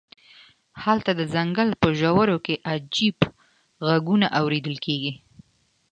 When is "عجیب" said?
2.71-3.17